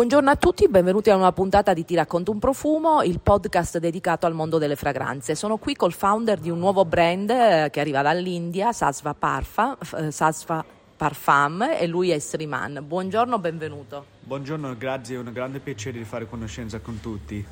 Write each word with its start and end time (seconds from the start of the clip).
Buongiorno 0.00 0.30
a 0.30 0.36
tutti, 0.36 0.66
benvenuti 0.66 1.10
a 1.10 1.16
una 1.16 1.30
puntata 1.30 1.74
di 1.74 1.84
Ti 1.84 1.94
racconto 1.94 2.30
un 2.30 2.38
profumo, 2.38 3.02
il 3.02 3.20
podcast 3.20 3.76
dedicato 3.76 4.24
al 4.24 4.32
mondo 4.32 4.56
delle 4.56 4.74
fragranze. 4.74 5.34
Sono 5.34 5.58
qui 5.58 5.74
col 5.74 5.92
founder 5.92 6.38
di 6.38 6.48
un 6.48 6.58
nuovo 6.58 6.86
brand 6.86 7.28
eh, 7.28 7.68
che 7.70 7.80
arriva 7.80 8.00
dall'India, 8.00 8.72
Sasva 8.72 9.12
Parfa, 9.12 9.76
eh, 9.98 10.10
Sasva 10.10 10.64
Parfum 10.96 11.76
e 11.78 11.86
lui 11.86 12.08
è 12.12 12.18
Sriman. 12.18 12.82
Buongiorno, 12.82 13.38
benvenuto. 13.38 14.06
Buongiorno, 14.20 14.74
grazie, 14.78 15.16
è 15.16 15.18
un 15.18 15.30
grande 15.34 15.58
piacere 15.58 15.98
di 15.98 16.04
fare 16.04 16.26
conoscenza 16.26 16.78
con 16.78 16.98
tutti. 17.00 17.46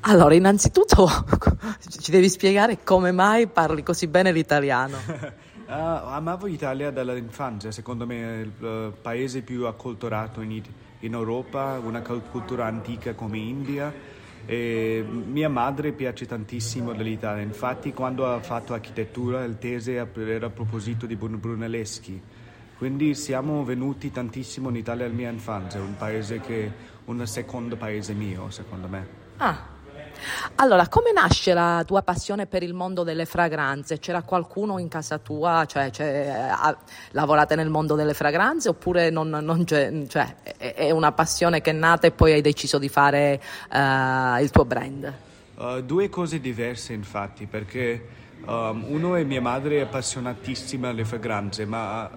Allora, 0.00 0.32
innanzitutto 0.32 1.06
ci 2.00 2.10
devi 2.10 2.30
spiegare 2.30 2.82
come 2.82 3.12
mai 3.12 3.48
parli 3.48 3.82
così 3.82 4.06
bene 4.06 4.32
l'italiano. 4.32 4.96
uh, 5.72 6.08
amavo 6.08 6.46
l'Italia 6.46 6.90
dall'infanzia, 6.90 7.70
secondo 7.70 8.06
me 8.06 8.22
è 8.22 8.40
il 8.40 8.52
uh, 8.64 9.00
paese 9.00 9.42
più 9.42 9.66
acculturato 9.66 10.40
in 10.40 10.62
in 11.02 11.14
Europa, 11.14 11.78
una 11.78 12.00
cultura 12.00 12.66
antica 12.66 13.14
come 13.14 13.38
India. 13.38 14.20
E 14.44 15.04
mia 15.06 15.48
madre 15.48 15.92
piace 15.92 16.26
tantissimo 16.26 16.92
dell'Italia, 16.92 17.44
infatti 17.44 17.92
quando 17.92 18.26
ha 18.26 18.40
fatto 18.40 18.74
architettura 18.74 19.44
il 19.44 19.56
tese 19.58 20.04
era 20.14 20.46
a 20.46 20.50
proposito 20.50 21.06
di 21.06 21.14
Brunelleschi. 21.14 22.20
Quindi 22.76 23.14
siamo 23.14 23.62
venuti 23.64 24.10
tantissimo 24.10 24.68
in 24.70 24.76
Italia 24.76 25.04
alla 25.04 25.14
mia 25.14 25.30
infanzia, 25.30 25.80
un 25.80 25.96
paese 25.96 26.40
che 26.40 26.72
un 27.04 27.24
secondo 27.24 27.76
paese 27.76 28.14
mio, 28.14 28.50
secondo 28.50 28.88
me. 28.88 29.06
Ah, 29.36 29.64
allora, 30.56 30.88
come 30.88 31.12
nasce 31.12 31.54
la 31.54 31.82
tua 31.86 32.02
passione 32.02 32.46
per 32.46 32.62
il 32.62 32.74
mondo 32.74 33.02
delle 33.02 33.24
fragranze? 33.24 33.98
C'era 33.98 34.22
qualcuno 34.22 34.78
in 34.78 34.88
casa 34.88 35.18
tua, 35.18 35.64
cioè, 35.66 35.90
cioè 35.90 36.54
lavorate 37.10 37.54
nel 37.54 37.68
mondo 37.68 37.94
delle 37.94 38.14
fragranze 38.14 38.68
oppure 38.68 39.10
non, 39.10 39.28
non 39.28 39.66
cioè, 39.66 40.36
è 40.56 40.90
una 40.90 41.12
passione 41.12 41.60
che 41.60 41.70
è 41.70 41.74
nata 41.74 42.06
e 42.06 42.10
poi 42.10 42.32
hai 42.32 42.40
deciso 42.40 42.78
di 42.78 42.88
fare 42.88 43.40
uh, 43.70 44.40
il 44.40 44.50
tuo 44.50 44.64
brand? 44.64 45.12
Uh, 45.54 45.80
due 45.82 46.08
cose 46.08 46.40
diverse 46.40 46.92
infatti, 46.92 47.46
perché 47.46 48.08
um, 48.44 48.84
uno 48.88 49.14
è 49.16 49.24
mia 49.24 49.40
madre 49.40 49.78
è 49.78 49.80
appassionatissima 49.80 50.88
alle 50.88 51.04
fragranze, 51.04 51.64
ma 51.64 52.10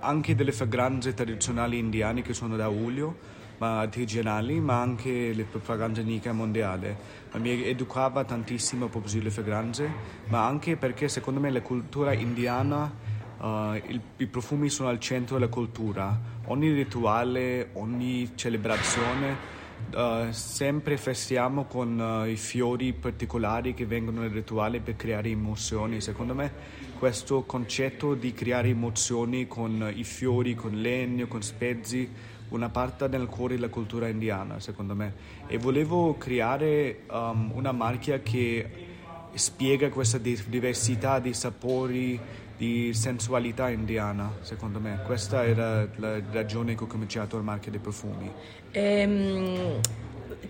anche 0.00 0.34
delle 0.34 0.52
fragranze 0.52 1.14
tradizionali 1.14 1.78
indiane 1.78 2.22
che 2.22 2.34
sono 2.34 2.56
da 2.56 2.68
olio 2.68 3.30
ma 3.62 3.78
artigianali, 3.78 4.58
ma 4.58 4.80
anche 4.80 5.32
le 5.32 5.46
fragranze 5.60 6.02
nica 6.02 6.32
mondiale. 6.32 6.96
Mi 7.34 7.64
educava 7.64 8.24
tantissimo 8.24 8.88
proprio 8.88 9.12
sulle 9.12 9.30
fragranze, 9.30 9.88
ma 10.26 10.44
anche 10.44 10.74
perché 10.76 11.08
secondo 11.08 11.38
me 11.38 11.48
la 11.48 11.62
cultura 11.62 12.12
indiana, 12.12 12.92
uh, 13.38 13.74
il, 13.86 14.00
i 14.16 14.26
profumi 14.26 14.68
sono 14.68 14.88
al 14.88 14.98
centro 14.98 15.38
della 15.38 15.48
cultura. 15.48 16.18
Ogni 16.46 16.72
rituale, 16.72 17.70
ogni 17.74 18.32
celebrazione, 18.34 19.60
Uh, 19.92 20.30
sempre 20.30 20.96
festiamo 20.96 21.64
con 21.64 21.98
uh, 21.98 22.24
i 22.24 22.36
fiori 22.36 22.92
particolari 22.92 23.74
che 23.74 23.84
vengono 23.84 24.20
nel 24.20 24.30
rituale 24.30 24.78
per 24.78 24.94
creare 24.94 25.28
emozioni. 25.28 26.00
Secondo 26.00 26.34
me 26.34 26.52
questo 27.00 27.42
concetto 27.42 28.14
di 28.14 28.32
creare 28.32 28.68
emozioni 28.68 29.48
con 29.48 29.92
i 29.92 30.04
fiori, 30.04 30.54
con 30.54 30.70
legno, 30.70 31.26
con 31.26 31.42
spezie, 31.42 32.08
una 32.50 32.68
parte 32.68 33.08
del 33.08 33.26
cuore 33.26 33.54
della 33.54 33.68
cultura 33.68 34.08
indiana, 34.08 34.60
secondo 34.60 34.94
me. 34.94 35.14
E 35.46 35.58
volevo 35.58 36.16
creare 36.16 37.00
um, 37.10 37.50
una 37.54 37.72
marchia 37.72 38.20
che 38.20 38.90
spiega 39.34 39.88
questa 39.88 40.18
diversità 40.18 41.18
di 41.18 41.32
sapori, 41.32 42.20
di 42.56 42.92
sensualità 42.94 43.70
indiana, 43.70 44.32
secondo 44.40 44.78
me. 44.78 45.00
Questa 45.04 45.44
era 45.44 45.88
la 45.96 46.20
ragione 46.30 46.74
che 46.74 46.84
ho 46.84 46.86
cominciato 46.86 47.36
il 47.36 47.42
marchio 47.42 47.70
dei 47.70 47.80
profumi. 47.80 48.30
Ehm, 48.70 49.80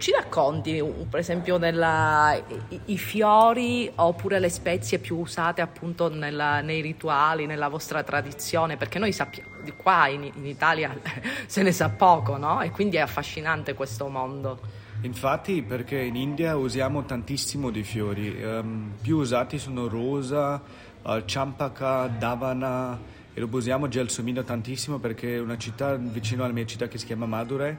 ci 0.02 0.10
racconti, 0.10 0.82
per 1.08 1.20
esempio, 1.20 1.58
nella, 1.58 2.36
i, 2.70 2.80
i, 2.86 2.98
fiori 2.98 3.88
oppure 3.94 4.40
le 4.40 4.48
spezie 4.48 4.98
più 4.98 5.18
usate 5.18 5.60
appunto 5.60 6.12
nella, 6.12 6.60
nei 6.60 6.80
rituali, 6.80 7.46
nella 7.46 7.68
vostra 7.68 8.02
tradizione? 8.02 8.76
Perché 8.76 8.98
noi 8.98 9.12
sappiamo, 9.12 9.50
qua 9.76 10.08
in, 10.08 10.24
in 10.24 10.44
Italia 10.44 10.92
se 11.46 11.62
ne 11.62 11.70
sa 11.70 11.88
poco, 11.90 12.36
no? 12.36 12.60
E 12.62 12.70
quindi 12.70 12.96
è 12.96 13.00
affascinante 13.00 13.74
questo 13.74 14.08
mondo. 14.08 14.58
Infatti, 15.02 15.62
perché 15.62 16.00
in 16.00 16.16
India 16.16 16.56
usiamo 16.56 17.04
tantissimo 17.04 17.70
di 17.70 17.84
fiori, 17.84 18.42
um, 18.42 18.94
più 19.00 19.18
usati 19.18 19.56
sono 19.56 19.86
rosa, 19.86 20.60
uh, 21.02 21.22
champaka, 21.24 22.08
davana, 22.08 22.98
e 23.34 23.40
lo 23.40 23.48
usiamo 23.50 23.88
gelsomino 23.88 24.42
tantissimo 24.42 24.98
perché 24.98 25.36
è 25.36 25.40
una 25.40 25.56
città 25.56 25.96
vicino 25.96 26.44
alla 26.44 26.52
mia 26.52 26.66
città 26.66 26.88
che 26.88 26.98
si 26.98 27.06
chiama 27.06 27.26
Madurai 27.26 27.76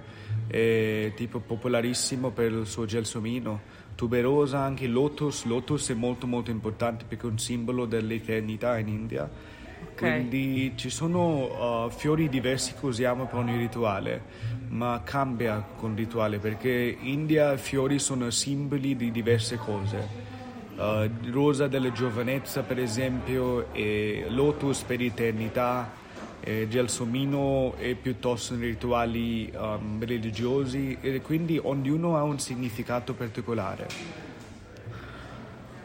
è 0.47 1.11
tipo 1.15 1.39
popolarissimo 1.39 2.31
per 2.31 2.51
il 2.51 2.65
suo 2.65 2.85
gelsomino 2.85 3.81
tuberosa 3.95 4.59
anche 4.59 4.87
lotus 4.87 5.45
lotus 5.45 5.91
è 5.91 5.93
molto 5.93 6.25
molto 6.25 6.49
importante 6.49 7.05
perché 7.07 7.27
è 7.27 7.29
un 7.29 7.37
simbolo 7.37 7.85
dell'eternità 7.85 8.77
in 8.77 8.87
India. 8.87 9.29
Okay. 9.91 10.27
quindi 10.27 10.71
ci 10.75 10.89
sono 10.89 11.85
uh, 11.85 11.89
fiori 11.89 12.29
diversi 12.29 12.73
che 12.73 12.85
usiamo 12.85 13.25
per 13.25 13.35
ogni 13.35 13.57
rituale 13.57 14.21
ma 14.69 15.01
cambia 15.03 15.63
con 15.75 15.91
il 15.91 15.97
rituale 15.97 16.39
perché 16.39 16.97
in 17.01 17.07
India 17.07 17.53
i 17.53 17.57
fiori 17.57 17.99
sono 17.99 18.29
simboli 18.29 18.95
di 18.95 19.11
diverse 19.11 19.57
cose 19.57 20.31
Uh, 20.75 21.07
rosa 21.31 21.67
della 21.67 21.91
giovanezza 21.91 22.63
per 22.63 22.79
esempio 22.79 23.71
e 23.73 24.25
lotus 24.29 24.81
per 24.81 25.01
eternità 25.01 25.91
e 26.39 26.67
gelsomino 26.67 27.75
e 27.77 27.95
piuttosto 27.95 28.55
rituali 28.55 29.51
um, 29.55 30.03
religiosi 30.03 30.97
e 30.99 31.21
quindi 31.21 31.59
ognuno 31.61 32.17
ha 32.17 32.23
un 32.23 32.39
significato 32.39 33.13
particolare. 33.13 34.22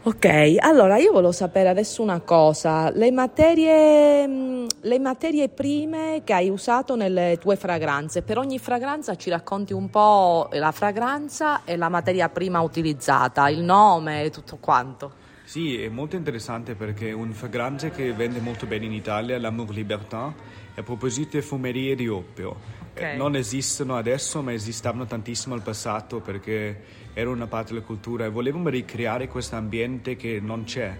Ok, 0.04 0.56
allora 0.60 0.96
io 0.96 1.10
volevo 1.10 1.32
sapere 1.32 1.68
adesso 1.68 2.02
una 2.02 2.20
cosa, 2.20 2.88
le 2.90 3.10
materie, 3.10 4.26
mm, 4.26 4.66
le 4.82 4.98
materie 5.00 5.48
prime 5.48 6.22
che 6.24 6.32
hai 6.32 6.48
usato 6.48 6.94
nelle 6.94 7.36
tue 7.40 7.56
fragranze, 7.56 8.22
per 8.22 8.38
ogni 8.38 8.60
fragranza 8.60 9.16
ci 9.16 9.28
racconti 9.28 9.72
un 9.72 9.90
po' 9.90 10.48
la 10.52 10.70
fragranza 10.70 11.64
e 11.64 11.76
la 11.76 11.88
materia 11.88 12.28
prima 12.28 12.60
utilizzata, 12.60 13.48
il 13.48 13.60
nome 13.60 14.22
e 14.22 14.30
tutto 14.30 14.56
quanto. 14.60 15.26
Sì, 15.42 15.82
è 15.82 15.88
molto 15.88 16.14
interessante 16.14 16.74
perché 16.74 17.10
un 17.10 17.32
fragranza 17.32 17.90
che 17.90 18.12
vende 18.12 18.38
molto 18.38 18.66
bene 18.66 18.84
in 18.84 18.92
Italia 18.92 19.34
è 19.34 19.38
l'Amour 19.38 19.70
Libertin, 19.70 20.32
a 20.78 20.82
proposito 20.82 21.36
di 21.36 21.42
fumerie 21.42 21.94
di 21.94 22.08
oppio. 22.08 22.56
Okay. 22.94 23.16
Non 23.16 23.36
esistono 23.36 23.96
adesso, 23.96 24.42
ma 24.42 24.52
esistevano 24.52 25.06
tantissimo 25.06 25.54
al 25.54 25.62
passato 25.62 26.20
perché 26.20 26.82
era 27.12 27.30
una 27.30 27.46
parte 27.46 27.72
della 27.72 27.84
cultura 27.84 28.24
e 28.24 28.28
volevamo 28.28 28.68
ricreare 28.68 29.28
questo 29.28 29.56
ambiente 29.56 30.16
che 30.16 30.40
non 30.40 30.64
c'è. 30.64 30.96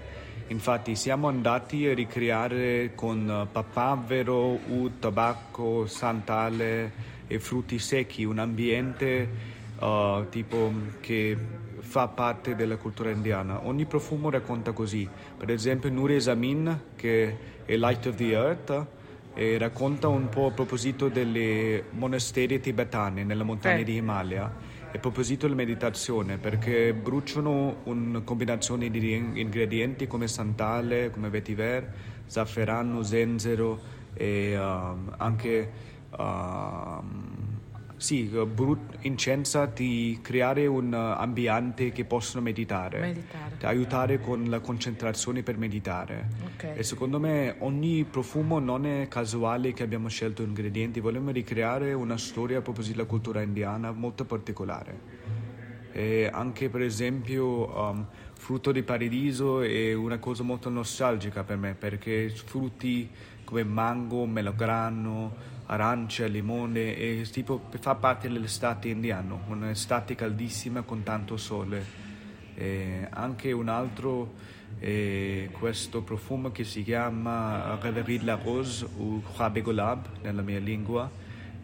Infatti 0.48 0.94
siamo 0.94 1.28
andati 1.28 1.86
a 1.86 1.94
ricreare 1.94 2.92
con 2.94 3.48
papavero, 3.50 4.58
ud, 4.66 4.98
tabacco, 4.98 5.86
santale 5.86 6.92
e 7.26 7.38
frutti 7.38 7.78
secchi 7.78 8.24
un 8.24 8.38
ambiente 8.38 9.28
uh, 9.78 10.26
tipo 10.30 10.72
che 11.00 11.36
fa 11.80 12.08
parte 12.08 12.54
della 12.54 12.76
cultura 12.76 13.10
indiana. 13.10 13.66
Ogni 13.66 13.84
profumo 13.84 14.30
racconta 14.30 14.72
così. 14.72 15.08
Per 15.36 15.50
esempio 15.50 15.90
Nuri 15.90 16.20
Zamin, 16.20 16.80
che 16.96 17.36
è 17.64 17.76
Light 17.76 18.06
of 18.06 18.14
the 18.14 18.30
Earth, 18.32 18.86
e 19.38 19.56
racconta 19.56 20.08
un 20.08 20.28
po' 20.28 20.46
a 20.46 20.50
proposito 20.50 21.08
delle 21.08 21.84
monasteri 21.90 22.58
tibetane 22.58 23.22
nella 23.22 23.44
montagna 23.44 23.82
eh. 23.82 23.84
di 23.84 23.94
Himalaya 23.94 24.52
e 24.90 24.96
a 24.96 24.98
proposito 24.98 25.46
della 25.46 25.54
meditazione 25.54 26.38
perché 26.38 26.92
bruciano 26.92 27.82
una 27.84 28.18
combinazione 28.22 28.90
di 28.90 29.14
ingredienti 29.14 30.08
come 30.08 30.26
santale, 30.26 31.12
come 31.12 31.28
vetiver, 31.28 31.88
zafferano, 32.26 33.04
zenzero 33.04 33.78
e 34.12 34.58
um, 34.58 35.14
anche 35.18 35.70
um, 36.16 37.37
sì, 37.98 38.22
brut- 38.22 38.98
incensa 39.00 39.66
di 39.66 40.20
creare 40.22 40.66
un 40.66 40.94
ambiente 40.94 41.90
che 41.90 42.04
possono 42.04 42.42
meditare, 42.42 43.00
meditare. 43.00 43.66
aiutare 43.66 44.20
con 44.20 44.44
la 44.48 44.60
concentrazione 44.60 45.42
per 45.42 45.58
meditare. 45.58 46.28
Okay. 46.54 46.78
E 46.78 46.82
secondo 46.84 47.18
me 47.18 47.56
ogni 47.58 48.04
profumo 48.04 48.60
non 48.60 48.86
è 48.86 49.08
casuale 49.08 49.72
che 49.72 49.82
abbiamo 49.82 50.08
scelto 50.08 50.42
ingredienti, 50.42 51.00
vogliamo 51.00 51.30
ricreare 51.30 51.92
una 51.92 52.16
storia 52.16 52.58
a 52.58 52.62
proposito 52.62 52.96
della 52.96 53.08
cultura 53.08 53.42
indiana 53.42 53.90
molto 53.90 54.24
particolare. 54.24 55.26
E 55.90 56.30
anche 56.32 56.68
per 56.68 56.82
esempio 56.82 57.76
um, 57.76 58.06
frutto 58.34 58.70
di 58.70 58.84
paradiso 58.84 59.60
è 59.60 59.92
una 59.92 60.18
cosa 60.18 60.44
molto 60.44 60.68
nostalgica 60.68 61.42
per 61.42 61.56
me 61.56 61.74
perché 61.74 62.28
frutti 62.30 63.10
come 63.42 63.64
mango, 63.64 64.24
melograno, 64.26 65.56
arancia, 65.70 66.26
limone 66.26 66.96
e 66.96 67.26
tipo 67.30 67.68
fa 67.78 67.94
parte 67.94 68.28
dell'estate 68.28 68.88
indiano, 68.88 69.42
un'estate 69.48 70.14
caldissima 70.14 70.82
con 70.82 71.02
tanto 71.02 71.36
sole. 71.36 72.06
E 72.54 73.06
anche 73.10 73.52
un 73.52 73.68
altro 73.68 74.34
è 74.78 75.48
questo 75.52 76.02
profumo 76.02 76.50
che 76.50 76.64
si 76.64 76.82
chiama 76.82 77.78
Galerie 77.80 78.18
de 78.18 78.24
la 78.24 78.38
Rose 78.42 78.86
o 78.96 79.22
Rabe 79.36 79.60
Golab 79.60 80.06
nella 80.22 80.42
mia 80.42 80.58
lingua 80.58 81.10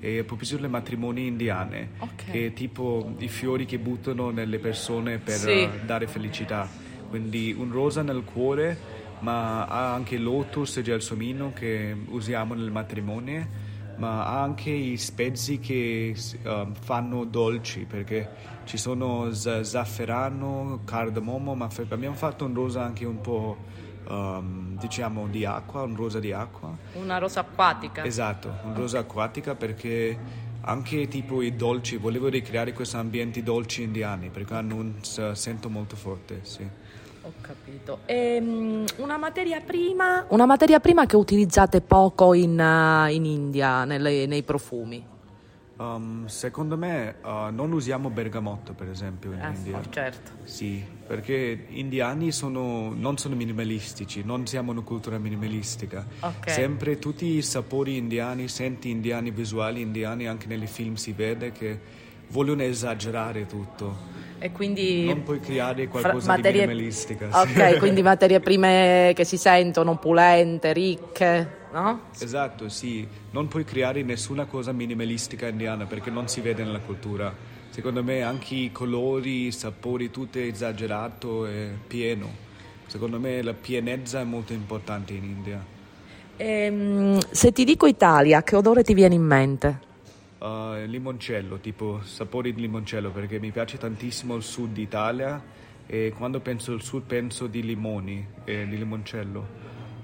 e 0.01 0.19
a 0.19 0.25
proposito 0.25 0.57
delle 0.57 0.69
matrimoni 0.69 1.27
indiane, 1.27 1.93
okay. 1.99 2.31
che 2.31 2.47
è 2.47 2.53
tipo 2.53 3.15
i 3.19 3.29
fiori 3.29 3.65
che 3.65 3.79
buttano 3.79 4.31
nelle 4.31 4.59
persone 4.59 5.19
per 5.19 5.39
sì. 5.39 5.69
dare 5.87 6.07
felicità. 6.07 6.69
Quindi 7.09 7.55
un 7.57 7.73
rosa 7.73 8.03
nel 8.03 8.23
cuore, 8.23 8.77
ma 9.21 9.67
ha 9.67 9.95
anche 9.95 10.19
lotus 10.19 10.77
e 10.77 10.83
gelsomino 10.83 11.53
che 11.55 11.97
usiamo 12.09 12.53
nel 12.55 12.71
matrimonio, 12.71 13.47
ma 13.97 14.41
anche 14.41 14.71
i 14.71 14.97
spezzi 14.97 15.59
che 15.59 16.15
uh, 16.45 16.73
fanno 16.73 17.25
dolci, 17.25 17.85
perché 17.85 18.29
ci 18.65 18.77
sono 18.77 19.33
z- 19.33 19.61
zafferano, 19.61 20.81
cardamomo, 20.85 21.55
ma 21.55 21.69
abbiamo 21.89 22.15
fatto 22.15 22.45
un 22.45 22.55
rosa 22.55 22.83
anche 22.83 23.05
un 23.05 23.21
po' 23.21 23.57
um, 24.09 24.77
diciamo 24.79 25.27
di 25.29 25.45
acqua, 25.45 25.83
un 25.83 25.97
rosa 25.97 26.19
di 26.19 26.33
acqua. 26.33 26.77
Una 26.95 27.19
rosa 27.19 27.41
acquatica. 27.41 28.05
Esatto, 28.05 28.53
un 28.65 28.75
rosa 28.75 29.01
acquatica 29.01 29.55
perché 29.55 30.19
anche 30.63 31.09
tipo 31.09 31.43
i 31.43 31.55
dolci, 31.55 31.97
volevo 31.97 32.29
ricreare 32.29 32.73
questi 32.73 32.97
ambienti 32.97 33.43
dolci 33.43 33.83
indiani 33.83 34.31
perché 34.31 34.55
hanno 34.55 34.77
un 34.77 34.93
sento 35.03 35.69
molto 35.69 35.97
forte, 35.97 36.41
sì. 36.43 36.67
Ho 37.25 37.33
capito. 37.41 38.01
E, 38.05 38.39
um, 38.39 38.85
una, 38.99 39.17
materia 39.17 39.61
prima, 39.61 40.27
una 40.29 40.45
materia 40.45 40.79
prima 40.79 41.07
che 41.07 41.17
utilizzate 41.17 41.81
poco 41.81 42.35
in, 42.35 42.59
uh, 42.59 43.11
in 43.11 43.25
India, 43.25 43.85
nelle, 43.85 44.27
nei 44.27 44.43
profumi? 44.43 45.13
Um, 45.77 46.27
secondo 46.27 46.77
me 46.77 47.17
uh, 47.25 47.51
non 47.51 47.73
usiamo 47.73 48.09
bergamotto 48.09 48.75
per 48.75 48.89
esempio 48.91 49.33
in 49.33 49.41
eh, 49.41 49.53
India. 49.57 49.81
Certo. 49.89 50.31
Sì, 50.45 50.85
perché 51.07 51.67
gli 51.69 51.79
indiani 51.79 52.31
sono, 52.31 52.93
non 52.95 53.17
sono 53.17 53.35
minimalistici, 53.35 54.23
non 54.23 54.47
siamo 54.47 54.71
una 54.71 54.83
cultura 54.83 55.19
minimalistica. 55.19 56.07
Okay. 56.21 56.53
Sempre 56.55 56.99
tutti 56.99 57.27
i 57.27 57.43
sapori 57.43 57.97
indiani, 57.97 58.47
senti 58.49 58.91
indiani, 58.91 59.31
visuali 59.31 59.81
indiani, 59.81 60.29
anche 60.29 60.47
nei 60.47 60.67
film 60.67 60.95
si 60.95 61.13
vede 61.13 61.51
che 61.51 62.03
vogliono 62.35 62.63
esagerare 62.63 63.47
tutto. 63.47 64.13
E 64.41 64.51
quindi 64.51 65.07
non 65.07 65.23
puoi 65.23 65.39
creare 65.39 65.87
qualcosa 65.87 66.33
materie... 66.33 66.63
di 66.63 66.67
minimalistica. 66.67 67.29
Ok, 67.31 67.71
sì. 67.73 67.79
quindi 67.79 68.03
materie 68.03 68.41
prime 68.41 69.13
che 69.15 69.23
si 69.25 69.37
sentono 69.37 69.97
pulente, 69.97 70.73
ricche 70.73 71.63
no? 71.75 72.01
Esatto, 72.19 72.69
sì. 72.69 73.07
Non 73.31 73.49
puoi 73.49 73.65
creare 73.65 74.03
nessuna 74.03 74.47
cosa 74.47 74.73
minimalistica 74.73 75.49
indiana 75.49 75.85
perché 75.85 76.11
non 76.11 76.29
si 76.29 76.41
vede 76.41 76.65
nella 76.65 76.79
cultura. 76.79 77.35
Secondo 77.71 78.05
me 78.05 78.23
anche 78.23 78.55
i 78.55 78.73
colori, 78.73 79.47
i 79.47 79.53
sapori, 79.53 80.11
tutto 80.11 80.39
è 80.39 80.43
esagerato 80.43 81.47
e 81.47 81.71
pieno. 81.87 82.43
Secondo 82.87 83.19
me 83.19 83.43
la 83.43 83.55
pienezza 83.55 84.21
è 84.21 84.25
molto 84.25 84.53
importante 84.53 85.13
in 85.13 85.25
India. 85.25 85.65
Ehm, 86.37 87.19
se 87.31 87.53
ti 87.53 87.65
dico 87.65 87.87
Italia, 87.87 88.43
che 88.43 88.55
odore 88.57 88.85
ti 88.85 88.95
viene 88.95 89.15
in 89.15 89.23
mente? 89.23 89.93
Uh, 90.45 90.85
limoncello, 90.85 91.59
tipo 91.59 92.03
sapori 92.03 92.53
di 92.53 92.61
limoncello, 92.61 93.11
perché 93.11 93.41
mi 93.41 93.51
piace 93.51 93.79
tantissimo 93.79 94.37
il 94.37 94.43
sud 94.43 94.77
Italia 94.77 95.43
e 95.87 96.13
quando 96.15 96.41
penso 96.41 96.73
al 96.73 96.83
sud 96.83 97.05
penso 97.05 97.47
di 97.47 97.63
limoni 97.63 98.27
e 98.45 98.69
di 98.69 98.77
limoncello. 98.77 99.47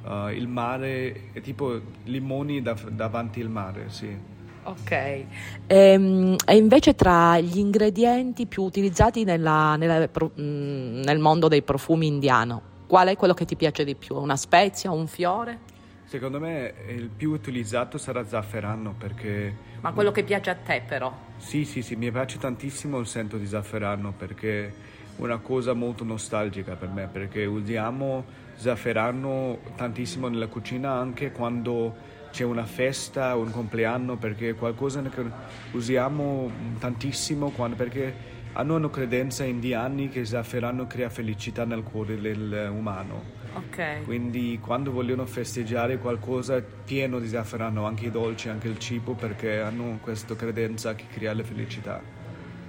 Uh, 0.03 0.29
il 0.29 0.49
mare 0.49 1.33
è 1.35 1.43
tipo 1.43 1.79
limoni 2.05 2.63
da, 2.63 2.75
davanti 2.89 3.43
al 3.43 3.51
mare, 3.51 3.91
sì. 3.91 4.17
Ok, 4.63 4.91
e, 4.91 5.27
ehm, 5.67 6.37
e, 6.47 6.57
invece 6.57 6.95
tra 6.95 7.39
gli 7.39 7.59
ingredienti 7.59 8.47
più 8.47 8.63
utilizzati 8.63 9.25
nella, 9.25 9.77
nella, 9.77 10.09
mm, 10.09 11.03
nel 11.03 11.19
mondo 11.19 11.49
dei 11.49 11.61
profumi 11.61 12.07
indiano, 12.07 12.63
qual 12.87 13.09
è 13.09 13.17
quello 13.17 13.35
che 13.35 13.45
ti 13.45 13.57
piace 13.57 13.85
di 13.85 13.95
più? 13.95 14.17
Una 14.17 14.37
spezia, 14.37 14.91
un 14.91 15.07
fiore? 15.07 15.69
Secondo 16.11 16.41
me 16.41 16.75
il 16.89 17.09
più 17.09 17.31
utilizzato 17.31 17.97
sarà 17.97 18.27
zafferano 18.27 18.97
perché... 18.99 19.55
Ma 19.81 19.93
quello 19.93 20.11
che 20.11 20.25
piace 20.25 20.51
a 20.51 20.57
te 20.57 20.83
però? 20.85 21.17
Sì, 21.37 21.65
sì, 21.65 21.83
sì, 21.83 21.95
mi 21.95 22.11
piace 22.11 22.37
tantissimo 22.37 22.99
il 22.99 23.07
sento 23.07 23.37
di 23.37 23.47
zafferano 23.47 24.12
perché 24.19 24.67
è 24.67 24.73
una 25.19 25.39
cosa 25.39 25.73
molto 25.73 26.03
nostalgica 26.03 26.75
per 26.75 26.89
me 26.89 27.07
perché 27.07 27.45
usiamo 27.45 28.25
zafferano 28.57 29.59
tantissimo 29.77 30.27
nella 30.27 30.49
cucina 30.49 30.91
anche 30.91 31.31
quando 31.31 31.95
c'è 32.33 32.43
una 32.43 32.65
festa 32.65 33.37
un 33.37 33.53
compleanno 33.53 34.17
perché 34.17 34.49
è 34.49 34.55
qualcosa 34.57 35.01
che 35.03 35.23
usiamo 35.71 36.51
tantissimo 36.81 37.51
quando, 37.51 37.77
perché 37.77 38.12
hanno 38.52 38.76
una 38.76 38.91
credenza 38.91 39.44
indiani 39.44 40.08
che 40.08 40.20
il 40.20 40.26
zafferano 40.26 40.87
crea 40.87 41.08
felicità 41.08 41.64
nel 41.64 41.82
cuore 41.82 42.20
dell'umano. 42.20 43.38
Okay. 43.52 44.02
Quindi 44.02 44.58
quando 44.61 44.93
vogliono 44.93 45.26
festeggiare 45.26 45.99
qualcosa 45.99 46.61
pieno 46.62 47.19
di 47.19 47.29
zafferano, 47.29 47.87
anche 47.87 48.06
i 48.06 48.11
dolci, 48.11 48.49
anche 48.49 48.69
il 48.69 48.79
cibo, 48.79 49.14
perché 49.14 49.61
hanno 49.61 49.99
questa 50.00 50.37
credenza 50.37 50.94
che 50.94 51.05
crea 51.12 51.35
la 51.35 51.43
felicità. 51.43 52.00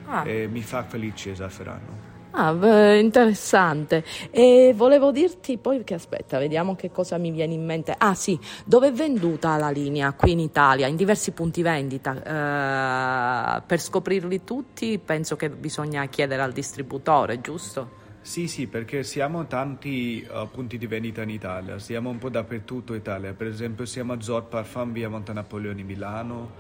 Ah. 0.05 0.27
E 0.27 0.47
mi 0.47 0.61
fa 0.61 0.83
felice 0.83 1.29
il 1.29 1.35
zafferano. 1.35 2.10
Ah, 2.33 2.95
interessante. 2.95 4.03
E 4.29 4.73
volevo 4.75 5.11
dirti 5.11 5.57
poi 5.57 5.83
che 5.83 5.95
aspetta, 5.95 6.39
vediamo 6.39 6.75
che 6.75 6.89
cosa 6.89 7.17
mi 7.17 7.31
viene 7.31 7.53
in 7.53 7.65
mente. 7.65 7.93
Ah 7.97 8.15
sì, 8.15 8.39
dove 8.65 8.87
è 8.87 8.91
venduta 8.91 9.57
la 9.57 9.69
linea 9.69 10.13
qui 10.13 10.31
in 10.31 10.39
Italia? 10.39 10.87
In 10.87 10.95
diversi 10.95 11.31
punti 11.31 11.61
vendita. 11.61 13.57
Eh, 13.57 13.61
per 13.65 13.79
scoprirli 13.81 14.43
tutti 14.43 14.97
penso 14.97 15.35
che 15.35 15.49
bisogna 15.49 16.05
chiedere 16.05 16.41
al 16.41 16.53
distributore, 16.53 17.41
giusto? 17.41 17.99
Sì, 18.23 18.47
sì, 18.47 18.67
perché 18.67 19.03
siamo 19.03 19.47
tanti 19.47 20.25
uh, 20.29 20.47
punti 20.47 20.77
di 20.77 20.85
vendita 20.85 21.23
in 21.23 21.31
Italia, 21.31 21.79
siamo 21.79 22.11
un 22.11 22.19
po' 22.19 22.29
dappertutto 22.29 22.93
in 22.93 22.99
Italia. 22.99 23.33
Per 23.33 23.47
esempio 23.47 23.85
siamo 23.85 24.13
a 24.13 24.21
Zot 24.21 24.47
Parfum 24.47 24.91
via 24.91 25.09
Monte 25.09 25.33
Napoleone 25.33 25.81
Milano 25.81 26.51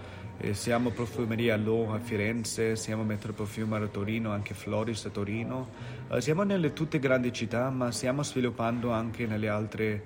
eh, 0.41 0.55
siamo 0.55 0.89
Profumeria 0.89 1.55
Lo 1.55 1.93
a 1.93 1.99
Firenze, 1.99 2.75
siamo 2.75 3.03
Metro 3.03 3.31
Profumo 3.31 3.75
a 3.75 3.87
Torino, 3.87 4.31
anche 4.31 4.55
Floris 4.55 5.05
a 5.05 5.09
Torino. 5.09 5.69
Uh, 6.09 6.19
siamo 6.19 6.41
nelle 6.41 6.73
tutte 6.73 6.97
grandi 6.97 7.31
città, 7.31 7.69
ma 7.69 7.91
stiamo 7.91 8.23
sviluppando 8.23 8.91
anche 8.91 9.27
nelle 9.27 9.49
altre 9.49 10.03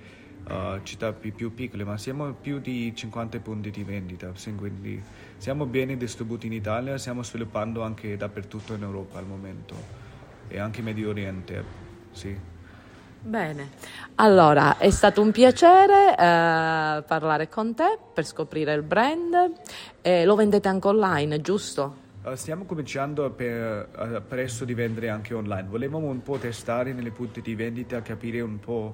uh, 0.50 0.84
città 0.84 1.14
più, 1.14 1.34
più, 1.34 1.54
piccole, 1.54 1.86
ma 1.86 1.98
siamo 1.98 2.34
più 2.34 2.60
di 2.60 2.94
50 2.94 3.40
punti 3.40 3.72
di 3.72 3.84
vendita, 3.84 4.32
quindi 4.58 5.02
siamo 5.38 5.66
bene 5.66 5.96
distribuiti 5.96 6.48
in 6.48 6.54
Italia, 6.54 6.98
stiamo 6.98 7.24
sviluppando 7.24 7.82
anche 7.82 8.18
dappertutto 8.18 8.74
in 8.74 8.84
Europa 8.84 9.18
al 9.18 9.26
momento 9.26 10.04
e 10.50 10.60
anche 10.60 10.80
in 10.80 10.86
Medio 10.86 11.10
Oriente, 11.10 11.64
sì. 12.12 12.55
Bene, 13.26 13.72
allora 14.18 14.78
è 14.78 14.92
stato 14.92 15.20
un 15.20 15.32
piacere 15.32 16.12
eh, 16.12 16.16
parlare 16.16 17.50
con 17.50 17.74
te 17.74 17.98
per 18.14 18.24
scoprire 18.24 18.72
il 18.76 18.84
brand. 18.84 19.52
Eh, 20.00 20.26
lo 20.26 20.36
vendete 20.36 20.68
anche 20.68 20.88
online, 20.88 21.42
giusto? 21.42 22.04
Uh, 22.22 22.36
stiamo 22.36 22.66
cominciando 22.66 23.32
per, 23.32 23.90
uh, 23.98 24.22
presto 24.28 24.64
di 24.64 24.76
vendere 24.76 25.10
anche 25.10 25.34
online. 25.34 25.68
Volevamo 25.68 26.06
un 26.06 26.22
po' 26.22 26.38
testare 26.38 26.94
nelle 26.94 27.10
punti 27.10 27.42
di 27.42 27.56
vendita, 27.56 28.04
capire 28.04 28.42
un 28.42 28.60
po' 28.60 28.94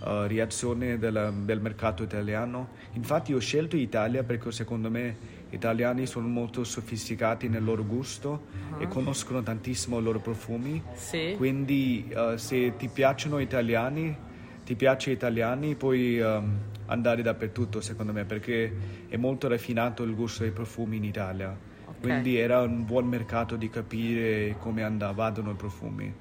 uh, 0.00 0.22
reazione 0.26 0.96
della, 0.96 1.30
del 1.30 1.60
mercato 1.60 2.02
italiano. 2.02 2.68
Infatti 2.92 3.34
ho 3.34 3.38
scelto 3.38 3.76
Italia 3.76 4.22
perché 4.22 4.52
secondo 4.52 4.90
me 4.90 5.16
italiani 5.50 6.06
sono 6.06 6.26
molto 6.26 6.64
sofisticati 6.64 7.48
nel 7.48 7.62
loro 7.62 7.84
gusto 7.84 8.46
uh-huh. 8.70 8.82
e 8.82 8.88
conoscono 8.88 9.42
tantissimo 9.42 9.98
i 9.98 10.02
loro 10.02 10.18
profumi. 10.18 10.82
Sì. 10.94 11.34
Quindi 11.36 12.12
uh, 12.14 12.36
se 12.36 12.76
ti 12.76 12.88
piacciono 12.88 13.38
gli 13.38 13.44
italiani, 13.44 14.16
ti 14.64 14.74
piace 14.74 15.10
gli 15.10 15.14
italiani, 15.14 15.74
puoi 15.74 16.18
um, 16.20 16.58
andare 16.86 17.22
dappertutto 17.22 17.80
secondo 17.80 18.12
me 18.12 18.24
perché 18.24 18.72
è 19.08 19.16
molto 19.16 19.48
raffinato 19.48 20.02
il 20.02 20.14
gusto 20.14 20.42
dei 20.42 20.52
profumi 20.52 20.96
in 20.96 21.04
Italia. 21.04 21.56
Okay. 21.84 22.00
Quindi 22.00 22.36
era 22.36 22.60
un 22.60 22.84
buon 22.84 23.06
mercato 23.06 23.56
di 23.56 23.70
capire 23.70 24.56
come 24.58 24.82
andavano 24.82 25.50
i 25.50 25.54
profumi. 25.54 26.12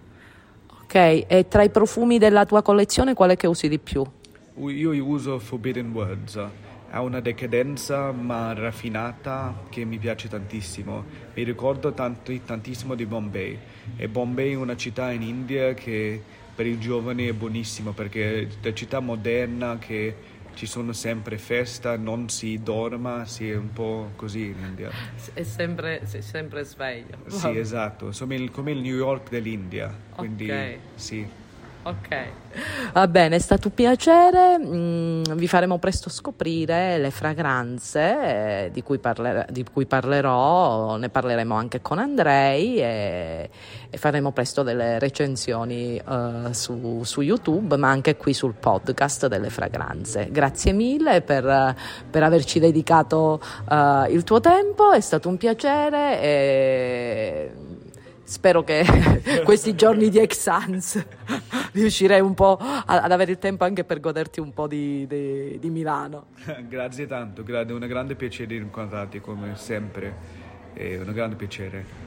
Ok, 0.83 0.95
e 0.95 1.45
tra 1.49 1.63
i 1.63 1.69
profumi 1.69 2.19
della 2.19 2.45
tua 2.45 2.61
collezione 2.61 3.15
qual 3.15 3.31
è 3.31 3.35
che 3.35 3.47
usi 3.47 3.67
di 3.67 3.79
più? 3.79 4.03
Io 4.57 5.05
uso 5.05 5.39
Forbidden 5.39 5.91
Words 5.91 6.47
ha 6.95 7.01
una 7.01 7.19
decadenza 7.19 8.13
ma 8.13 8.53
raffinata 8.53 9.63
che 9.69 9.83
mi 9.83 9.97
piace 9.97 10.29
tantissimo. 10.29 11.03
Mi 11.33 11.43
ricordo 11.43 11.91
tanti, 11.91 12.41
tantissimo 12.45 12.95
di 12.95 13.05
Bombay 13.05 13.59
e 13.97 14.07
Bombay 14.07 14.53
è 14.53 14.55
una 14.55 14.77
città 14.77 15.11
in 15.11 15.21
India 15.21 15.73
che 15.73 16.21
per 16.55 16.65
i 16.65 16.79
giovani 16.79 17.27
è 17.27 17.33
buonissima 17.33 17.91
perché 17.91 18.43
è 18.43 18.47
una 18.61 18.73
città 18.73 19.01
moderna 19.01 19.77
che 19.77 20.33
ci 20.53 20.65
sono 20.65 20.93
sempre 20.93 21.37
feste, 21.37 21.97
non 21.97 22.29
si 22.29 22.61
dorma, 22.63 23.25
si 23.25 23.49
è 23.49 23.57
un 23.57 23.73
po' 23.73 24.11
così 24.15 24.45
in 24.45 24.65
India. 24.65 24.89
È 25.33 25.43
sempre, 25.43 26.05
sei 26.05 26.21
sempre 26.21 26.63
sveglio. 26.63 27.17
Sì, 27.27 27.57
esatto, 27.57 28.05
insomma 28.05 28.35
come 28.51 28.71
il 28.71 28.79
New 28.79 28.95
York 28.95 29.29
dell'India, 29.29 29.93
quindi 30.15 30.45
okay. 30.45 30.79
sì. 30.95 31.27
Ok, 31.87 32.07
va 32.93 33.07
bene, 33.07 33.35
è 33.35 33.39
stato 33.39 33.67
un 33.67 33.75
piacere, 33.75 34.57
mm, 34.57 35.21
vi 35.35 35.47
faremo 35.47 35.77
presto 35.77 36.09
scoprire 36.09 36.97
le 36.97 37.11
fragranze 37.11 37.99
eh, 38.65 38.71
di, 38.71 38.81
cui 38.81 38.97
parler- 38.97 39.51
di, 39.51 39.63
cui 39.71 39.85
parlerò, 39.85 40.95
ne 40.95 41.09
parleremo 41.09 41.53
anche 41.53 41.83
con 41.83 41.99
Andrei 41.99 42.77
e, 42.77 43.49
e 43.87 43.97
faremo 43.99 44.31
presto 44.31 44.63
delle 44.63 44.97
recensioni 44.97 46.01
uh, 46.03 46.51
su, 46.53 47.03
su, 47.03 47.21
YouTube 47.21 47.77
ma 47.77 47.91
anche 47.91 48.15
qui 48.15 48.33
sul 48.33 48.55
podcast 48.59 49.27
delle 49.27 49.51
fragranze. 49.51 50.29
Grazie 50.31 50.71
mille 50.71 51.21
per, 51.21 51.75
per 52.09 52.23
averci 52.23 52.57
dedicato 52.57 53.39
uh, 53.69 54.09
il 54.09 54.23
tuo 54.23 54.39
tempo, 54.39 54.91
è 54.91 55.01
stato 55.01 55.29
un 55.29 55.37
piacere 55.37 56.19
e 56.19 57.51
spero 58.25 58.63
che 58.63 58.83
questi 59.45 59.75
giorni 59.75 60.09
di 60.09 60.19
Exans 60.19 61.03
riuscirei 61.71 62.19
un 62.19 62.33
po' 62.33 62.57
ad 62.59 63.11
avere 63.11 63.31
il 63.31 63.37
tempo 63.37 63.63
anche 63.63 63.83
per 63.83 63.99
goderti 63.99 64.39
un 64.39 64.53
po' 64.53 64.67
di, 64.67 65.07
di, 65.07 65.57
di 65.59 65.69
Milano. 65.69 66.27
Grazie 66.67 67.05
tanto, 67.05 67.45
è 67.45 67.71
un 67.71 67.87
grande 67.87 68.15
piacere 68.15 68.55
incontrarti 68.55 69.21
come 69.21 69.55
sempre, 69.55 70.13
è 70.73 70.97
un 70.97 71.11
grande 71.13 71.35
piacere. 71.35 72.04